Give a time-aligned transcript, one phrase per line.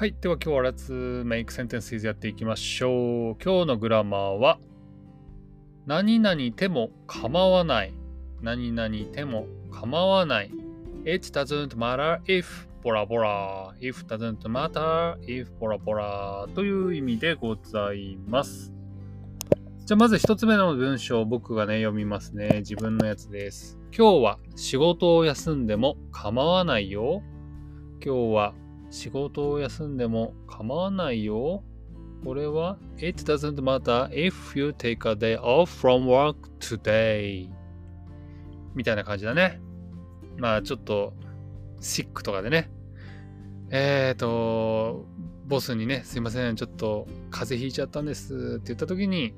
[0.00, 0.16] はい。
[0.18, 3.36] では今日は Let's Make Sentences やっていきましょう。
[3.44, 4.58] 今日のグラマーは、
[5.84, 7.92] 何々ても構わない。
[8.40, 10.50] 何々ても構わない。
[11.04, 12.46] It doesn't matter if
[12.82, 13.74] ボラボラ。
[13.78, 18.72] If doesn't matter if ボラボラという意味でございます。
[19.84, 22.60] じゃあまず一つ目の文章を僕がね読みますね。
[22.60, 23.78] 自分のやつです。
[23.94, 27.22] 今日は仕事を休んでも構わないよ。
[28.02, 28.54] 今日は
[28.90, 31.62] 仕事を休んでも構わないよ。
[32.24, 37.48] これは It doesn't matter if you take a day off from work today
[38.74, 39.60] みたいな感じだね。
[40.36, 41.14] まあちょっと
[41.80, 42.70] シックとかでね。
[43.70, 45.06] えっ、ー、と、
[45.46, 49.34] ボスにね、すいません、ちょっと風邪ひいちゃったんですって言った時に、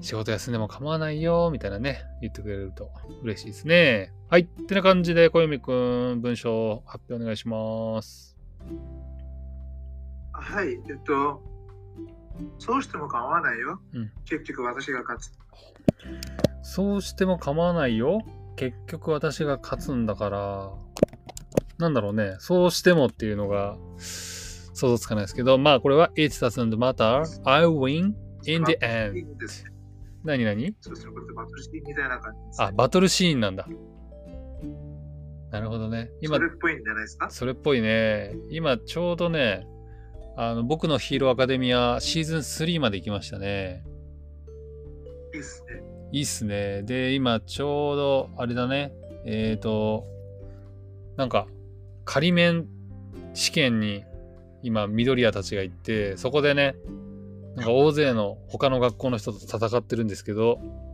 [0.00, 2.90] 仕事休んでも構わないよ、みたいなね、言ってくれると
[3.22, 4.12] 嬉しいですね。
[4.30, 4.42] はい。
[4.42, 5.72] ってな感じで、小読く
[6.16, 8.39] ん、文章発表お願いします。
[10.32, 11.42] はい、えっと、
[12.58, 13.80] そうしても構わないよ。
[13.92, 15.32] うん結局私が勝つ。
[16.62, 18.20] そうしても構わないよ。
[18.56, 20.70] 結局私が勝つんだから、
[21.78, 22.36] なんだろうね。
[22.38, 27.22] そうしてもっていうのが想像つかないですけど、まあこれは It doesn't matter.
[27.44, 28.14] I win
[28.46, 29.26] in the い end.
[30.22, 30.74] 何何？
[30.80, 32.46] そうすることバトルシーンみたいな感じね。
[32.58, 33.66] あ、バトルシーンなんだ。
[35.50, 36.10] なるほどね。
[36.20, 37.30] 今そ、れっぽいんじゃないですか？
[37.30, 38.36] それっぽいね。
[38.50, 39.66] 今ちょうどね、
[40.36, 43.84] あの僕のヒーローアカデミアシーズン3まで行きましたね。
[45.34, 45.82] いいっすね。
[46.12, 46.82] いいっすね。
[46.82, 48.92] で、今ちょうど、あれだね。
[49.24, 50.06] えっ、ー、と、
[51.16, 51.46] なんか、
[52.04, 52.66] 仮面
[53.34, 54.04] 試験に
[54.62, 56.74] 今、緑谷たちが行って、そこでね、
[57.56, 60.89] なんか大勢の他の学校の人と戦ってるんですけど、はい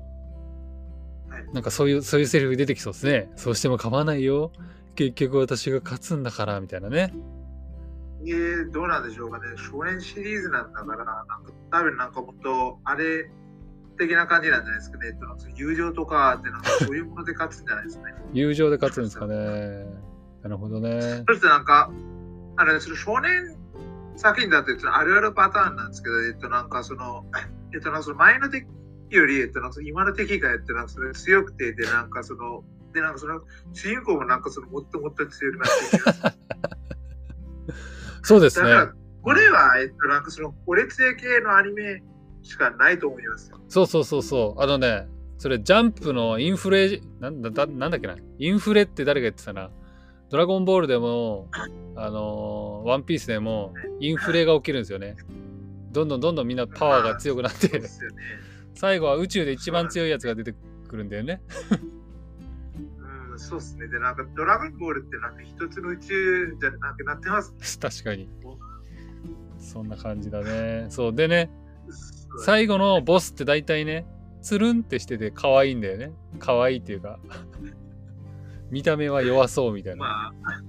[1.53, 3.31] なんかそういう、そういうセリフ出てきそうですね。
[3.37, 4.53] そうしても構わないよ。
[4.95, 7.13] 結局私が勝つんだから、みたいなね。
[8.25, 9.45] えー、どうなんでしょうかね。
[9.57, 11.41] 少年シリーズなんだから、なんか
[11.71, 13.31] 多分なんかもっと、あれ
[13.99, 15.17] 的な感じなんじゃないですかね。
[15.55, 18.15] 友情とかってなんかそういうもので勝つんじゃないですかね。
[18.33, 19.87] 友情で勝つんですかね。
[20.43, 21.25] なるほどね。
[21.29, 21.91] そしてなんか、
[22.57, 23.57] あれ、その少年
[24.17, 27.25] 作品だと、えっと、あるあるパターンなんですけど、えっと、なんかその、
[27.75, 28.67] えっと、なんかその前の敵
[29.15, 33.41] より、えっと、なんか今の敵が、えっと、なんかそれ強くて、で、なんかその、で、なんかその、
[33.73, 36.01] 主人公もなんかその、もっともっと強くなってい。
[38.23, 38.69] そうですね。
[38.69, 42.03] だから、これは、えっと、なんかその、オレツヤ系のアニメ
[42.43, 43.61] しかないと思いますよ。
[43.69, 44.63] そうそうそうそう。
[44.63, 48.17] あのね、それジャンプのインフレ、なんだだなんだっけな？
[48.39, 49.71] インフレって誰が言ってたな？
[50.31, 51.49] ドラゴンボールでも、
[51.95, 55.17] あのーワンピースでも、インフレが起きるんですよね。
[55.93, 58.17] どんどんどんどんみんなパワーが強くなってそうで、すよね。
[58.77, 60.55] 最後は宇宙で一番強いやつが出て
[60.87, 61.41] くるんだよね。
[63.31, 63.89] うん、そうですね。
[63.89, 67.79] で、なんか、ドラゴンボールってなんか一つの宇宙じゃなくなってます。
[67.81, 68.29] 確かに。
[69.59, 70.87] そんな感じだね。
[70.91, 71.15] そう。
[71.15, 71.51] でね、
[72.45, 74.07] 最後のボスって大体ね、
[74.43, 76.13] つるんってしてて可愛いんだよね。
[76.39, 77.19] 可愛いっていうか、
[78.71, 80.05] 見た目は弱そうみたいな。
[80.05, 80.63] まあ、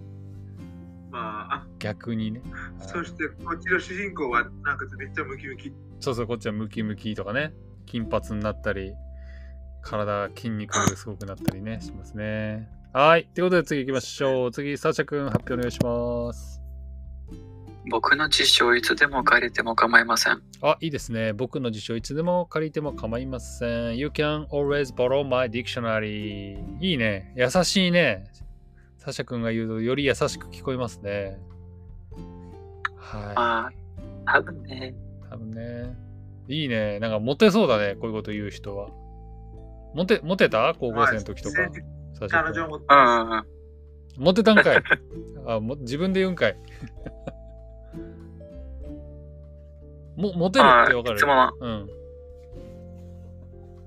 [1.12, 2.41] まあ、逆にね。
[2.79, 5.73] そしてこっちの主人公はなんかめっちゃムキムキ。
[6.00, 7.53] そうそう、こっちはムキムキとかね、
[7.87, 8.93] 金髪になったり、
[9.81, 12.69] 体、筋肉がすごくなったりね、しますね。
[12.93, 13.27] はい。
[13.33, 14.51] ということで次行きましょう。
[14.51, 16.61] 次、サーシャ君発表お願いします。
[17.89, 20.41] 僕の辞書をいつでも借りても構いません。
[20.61, 21.31] あ、いいですね。
[21.31, 23.97] 僕の辞書いつでも借りても構いません。
[23.97, 26.57] You can always borrow my dictionary.
[26.81, 27.33] いいね。
[27.37, 28.25] 優しいね。
[28.97, 31.39] サシャ君が言うとより優しく聞こえますね。
[32.97, 33.69] はま
[34.25, 34.93] あ、多分ね。
[34.93, 35.29] い。
[35.29, 36.06] 多分ね。
[36.47, 37.00] いいね。
[37.00, 37.96] なんかモテそうだね。
[37.96, 38.90] こういうこと言う人は。
[39.94, 40.74] モテ、モテた？
[40.80, 41.69] 高校生の時とか。
[42.30, 42.94] 彼女もうんう
[43.25, 43.44] んうん。
[44.18, 44.81] モテたんかい。
[45.47, 46.58] あも自分で言うんかい。
[50.16, 51.16] もモテるってわかる？
[51.16, 51.90] あいつものうん。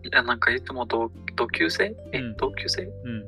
[0.02, 1.94] いや、なんかいつも同同級生？
[2.12, 2.82] え、うん同級生？
[2.84, 3.24] うん。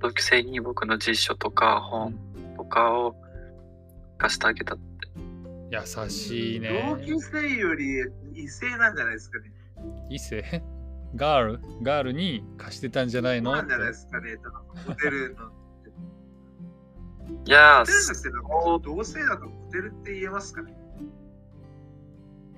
[0.00, 2.14] 同級生に僕の辞書とか本
[2.56, 3.14] とかを
[4.18, 4.76] 貸してあげた。
[5.70, 5.80] 優
[6.10, 6.96] しいね。
[6.96, 8.04] 同級生より
[8.34, 9.52] 異性なんじゃないですかね。
[10.10, 10.62] 異性？
[11.14, 11.60] ガール？
[11.82, 13.52] ガールに貸してたんじゃないの？
[13.52, 14.36] なんじゃないですかね。
[14.86, 15.50] モテるの。
[17.44, 18.48] いやモテるのってなんか
[18.84, 20.76] 同性だとモテるって言えますかね。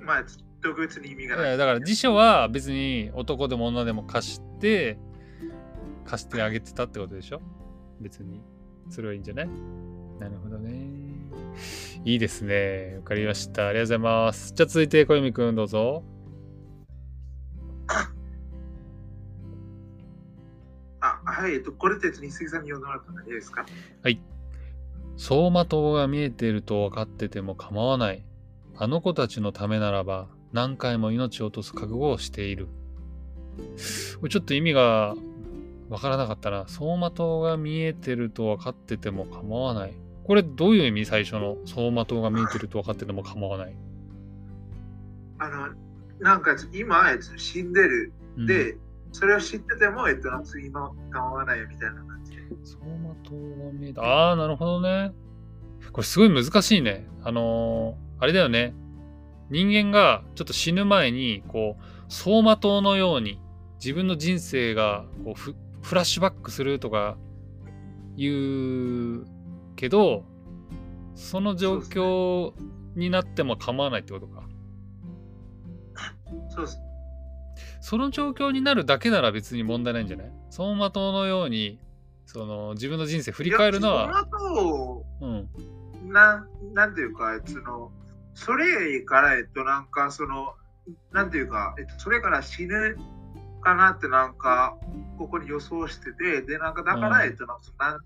[0.01, 0.25] まあ、
[0.63, 1.59] 特別に意味がない。
[1.59, 4.99] だから辞書は別に男でも女でも貸して
[6.05, 7.41] 貸してあげてたってことでしょ？
[8.01, 8.43] 別に
[8.91, 9.49] それはいいんじゃない？
[10.19, 11.18] なるほどね
[12.05, 16.05] いいですねわかりましたありがとうございますじゃあ続いて小読くんどうぞ
[21.00, 23.64] あ、はい、えっと、これって杉さんに読んでもらったんでいいですか？
[25.17, 28.25] 走馬灯が見えていると分かってても構わない。
[28.76, 32.69] あの子たちのためならば何回も命を落とす覚悟をしている。
[34.20, 35.14] これちょっと意味が
[35.88, 36.64] わからなかったな。
[36.64, 39.94] 走馬灯が見えてると分かってても構わない。
[40.29, 41.07] これどういう意味？
[41.07, 43.75] 最初の走馬灯が見えてると分かってても構わない。
[45.39, 45.69] あの、
[46.21, 48.13] なんか今、えっと、死んでる。
[48.37, 48.77] うん、で、
[49.13, 52.43] それを知ってても、えっと、なんか今構わないみたいな感じで。
[52.61, 53.31] 走馬灯
[53.65, 54.03] が見えた。
[54.03, 55.13] ああ、なるほどね。
[55.93, 57.09] これすごい難しいね。
[57.23, 58.75] あのー、あれだよね。
[59.49, 63.41] 人間がちょっと死ぬ前に、こう、走馬灯のように
[63.83, 67.17] 自分の人生がこうフフラッシュバックするとか
[68.17, 69.27] 言う
[69.79, 70.25] けど、
[71.15, 72.53] その状況
[72.97, 74.43] になっても構わないってことか。
[76.51, 76.81] そうです。
[77.81, 80.33] その状況になるだけなら別に問題ないんじゃない？
[80.47, 81.79] 走馬灯のように
[82.27, 84.27] その自分の人生振り返るのは。
[85.21, 85.49] うん、
[86.13, 87.93] なんなんていうか、その
[88.35, 90.55] それから、えっと、なんかその、
[91.13, 92.97] なんていうか、えっと、それから死ぬ
[93.63, 94.77] かなってなんか、
[95.19, 97.99] ここに予想してて、で、なんかだから、うんえっと、なんか何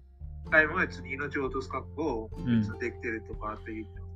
[0.51, 4.07] 回も別に命を落とす覚悟をんできてるとかって言ってま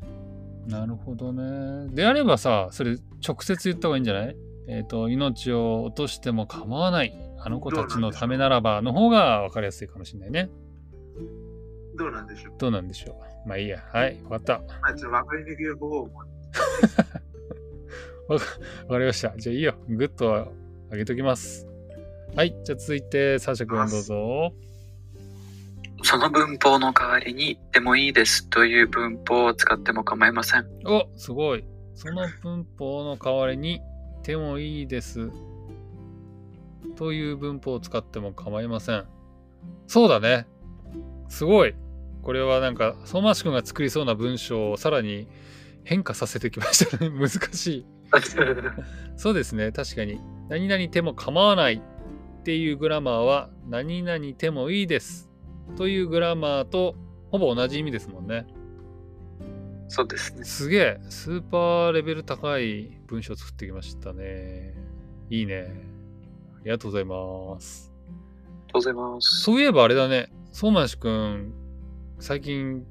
[0.68, 1.88] すなるほどね。
[1.94, 4.36] であればさ、それ直接言った方がいいんじゃない？
[4.68, 7.16] えっ、と、命を落としても構わない。
[7.38, 10.50] あの子たちのためならばの方が分かりやすいかもしれないね。
[11.96, 12.54] どうなんでしょう？
[12.58, 13.48] どうなんでしょう？
[13.48, 13.80] まあいいや。
[13.92, 14.54] はい、分かった。
[14.82, 16.08] あちょっと分かりにくい方わ
[18.40, 19.36] かりました。
[19.36, 19.76] じゃあいいよ。
[19.88, 20.48] グッと
[20.90, 21.68] 上げときます。
[22.34, 22.56] はい。
[22.64, 24.52] じゃあ続いて、サーシャ君どうぞ。
[26.06, 30.64] その文法の代わりに、でもいいですという文法を使っても構いません。
[30.86, 31.64] おすごい。
[31.96, 33.80] その文法の代わりに、
[34.22, 35.32] でもいいです。
[36.94, 39.04] という文法を使っても構いません。
[39.88, 40.46] そうだね。
[41.28, 41.74] すごい。
[42.22, 45.26] これはなんか、相馬市君が作りそうな文章をさらに
[45.82, 47.10] 変化させてきましたね。
[47.18, 47.86] 難しい。
[49.18, 49.72] そうですね。
[49.72, 50.20] 確かに。
[50.50, 55.26] 何々ても構わないっていうグラマーは、何々てもいいです。
[55.76, 56.94] というグラマーと
[57.30, 58.46] ほぼ同じ意味ですもんね。
[59.88, 60.44] そうですね。
[60.44, 64.74] すげえ、スーパーレベル高い文章作ってきましたね。
[65.30, 65.70] いいね。
[66.56, 67.92] ありがとうございます。
[68.04, 69.42] ありがとうございます。
[69.42, 71.52] そういえばあれだね、相馬市くん、
[72.18, 72.84] 最近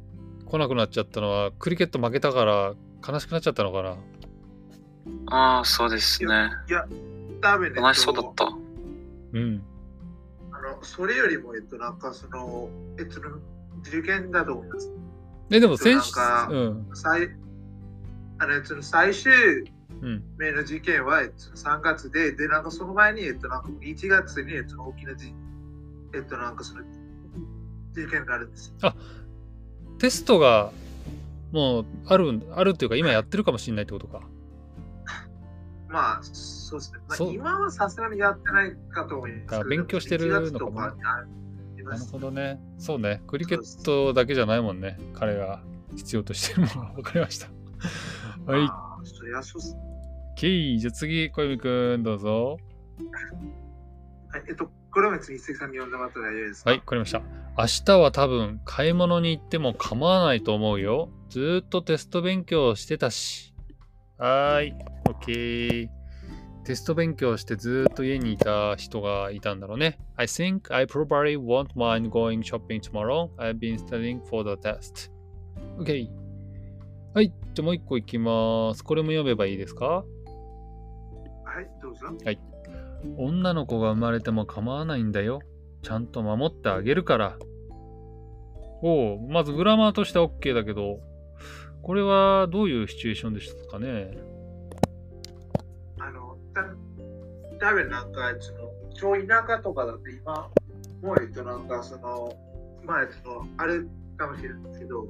[0.46, 2.74] 来なくなっちゃったのは、クリケット負けたから
[3.06, 3.98] 悲しくなっちゃったのかな？
[5.28, 6.50] ああ、そうですね。
[6.70, 6.88] いや、
[7.42, 8.48] 多分ね、楽しそうだった。
[9.34, 9.62] うん。
[10.86, 13.20] それよりも、えっと、なんかその、えっと、
[13.84, 14.92] 受験だと思います。
[15.52, 17.30] え、でも先週、なんかうん、最
[18.38, 19.32] あのえっと最終
[20.02, 20.24] うん。
[20.38, 25.34] 目の事件は、えっと、3月で、で、なんかその前に、えっと、なんか1月に、えっと、大きなじ、
[26.14, 26.84] えっと、なんかその、
[27.94, 28.94] 事件があるんですよ。
[30.00, 30.72] テストが
[31.52, 34.22] もうある、あるっていうか、今やってるかもしれないってことか。
[35.96, 37.00] まあ、そうですね。
[37.08, 41.24] まあ今はさすがにやってないかと思います勉強してるのかも1月とかにあ
[41.78, 42.60] りまなるすほどね。
[42.78, 43.22] そうね。
[43.28, 44.98] クリケットだけじゃないもんね。
[45.14, 45.62] 彼が
[45.96, 47.48] 必要としてるものは分かりました。
[48.52, 48.62] はい。
[48.70, 49.82] あーそりゃそうっすね
[50.38, 50.80] OK。
[50.80, 52.58] じゃあ次、小泉くん、どうぞ。
[54.32, 56.70] はいえっと、これは別に一石さんに呼んでもらったら大丈夫ですか？
[56.72, 57.22] はい、わかりました。
[57.58, 61.10] 明日は多分買い物に行っても構わないと思うよ。
[61.30, 63.54] ずーっとテスト勉強してたし。
[64.18, 64.74] はーい、
[65.26, 65.90] OK。
[66.64, 70.00] テスト勉強してずーっと家にいた人がいたんだろうね。
[70.16, 73.30] I think I probably won't mind going shopping tomorrow.
[73.38, 75.12] I've been studying for the test.
[75.78, 76.08] OK。
[77.14, 78.84] はい、じゃあもう一個いきます。
[78.84, 79.86] これも読めばいいですか？
[79.86, 80.04] は
[81.62, 82.08] い、どうぞ。
[83.18, 85.42] 女の子が生まれても構わないんだよ。
[85.84, 87.38] ちゃんと守ってあげるから。
[88.82, 91.00] おお、まずグラマーとしては OK だけど、
[91.84, 94.18] これはどういうシチュエーションでしたかね？
[97.60, 100.50] 多分なんか、その、超田舎とかだと今、
[101.02, 102.34] もうえっと、なんかその、
[102.84, 105.08] まあ、その、あるかもしれないですけど、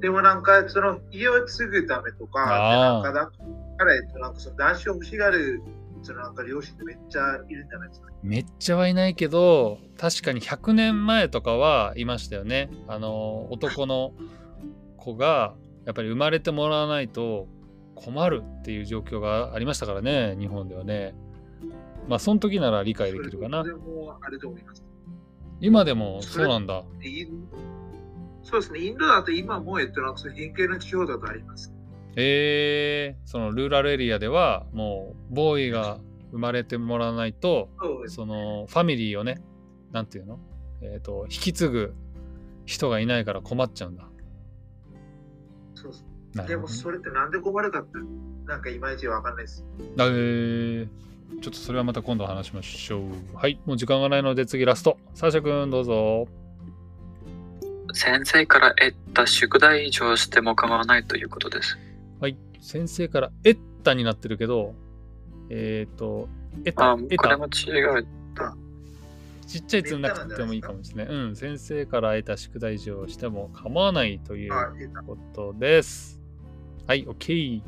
[0.00, 5.62] でもなんか、その、家を継ぐためとか、なんかだから、えっと、なんかその、男子を欲しがる、
[6.02, 8.08] その、なんか両親ってめっちゃいるんじゃないですか。
[8.22, 12.70] めっちゃはいないけど、確かに100年前とかはいましたよね。
[12.86, 14.12] あの、男の
[14.96, 17.48] 子が、やっぱり生まれてもらわないと
[17.94, 21.14] 困るっていう状況がありましたからね、日本ではね。
[22.08, 23.68] まあ、その時なら理解できるかなそ。
[23.68, 24.82] れもあると思います。
[25.60, 26.84] 今でもそうなんだ。
[28.42, 31.72] そうですね、インドだと今も、えっと、なんかその偏見の地方だとあります。
[32.16, 36.00] えー、そのルーラルエリアではもうボーイが
[36.32, 39.40] 生まれてもらわないとそうですそのファミリーをね
[39.92, 40.40] なんていうの？
[40.80, 41.94] えっ、と引き継ぐ
[42.66, 44.08] 人がいないから困っちゃうんだ
[45.74, 47.98] そうそうなるほどね、でもそれってなんで困るかって、
[48.46, 49.64] なんかいまいちわかんないです。
[49.78, 50.88] えー
[51.40, 53.02] ちょっとそれはまた今度話しましょう。
[53.34, 54.98] はい、もう時間がないので次ラスト。
[55.14, 56.26] サーシャ君どうぞ。
[57.92, 61.78] 先生から得た宿題以上しても構わないということです。
[62.20, 64.74] はい、先生から「えった」になってるけど、
[65.50, 66.28] えっ、と、
[66.64, 68.06] えた、あ、えたこれも、違う。
[69.46, 71.14] ちっちゃいつなくてもいいかもしれない。
[71.14, 74.52] うん、先生から得た宿題以上しても構わないという。
[75.06, 76.20] ことです。
[76.86, 77.62] はい、OK。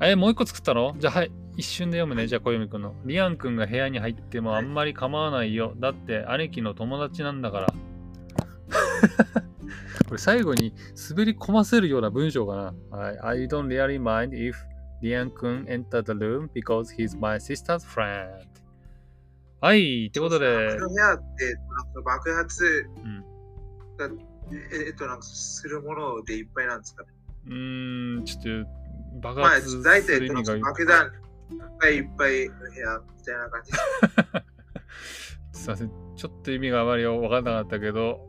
[0.00, 0.94] え、もう一個作ったの？
[0.98, 2.26] じゃあ、はい、一瞬で読むね。
[2.26, 2.94] じゃあ、小読くんの。
[3.04, 5.74] リアンくんが部屋に入ってもあんまり構わないよ。
[5.78, 7.66] だって、兄貴の友達なんだから。
[10.06, 10.74] これ最後に
[11.10, 12.96] 滑り込ませるような文章かな。
[12.96, 13.18] はい。
[13.20, 14.54] I don't really mind if
[15.02, 18.28] リアンくん enter the room because he's my sister's friend.
[19.60, 20.06] はい。
[20.06, 23.24] ってことで部屋って、なんか爆発うん
[23.96, 24.06] が、
[24.72, 27.08] ええっと、なんかするものでいっぱいなんですかね。
[27.46, 31.12] うーん、ちょっと爆まあ発、する意味が爆弾
[31.78, 33.72] がいっぱいの部屋みたいな感じ。
[35.58, 35.90] すいません。
[36.16, 38.20] ちょっと意味があまり分からなかったけど、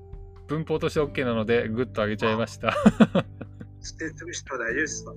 [0.48, 2.74] 文法として OK なので、グッと上げちゃいました。
[3.82, 5.12] 説明しても大丈夫ですか？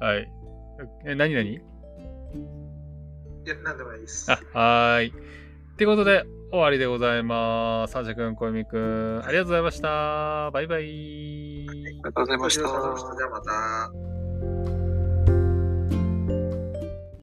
[0.06, 0.32] はい。
[1.04, 1.54] え、何々い
[3.46, 4.30] や、なんでもないです。
[4.30, 5.08] あ、はーい。
[5.08, 5.12] っ
[5.76, 7.92] てことで、終わりでございます。
[7.92, 10.50] サーシャ君、小泉君、ありがとうございました。
[10.52, 11.66] バイバイ。
[11.68, 12.68] ありがとうございました。
[12.68, 13.40] じゃあま
[14.72, 14.79] た。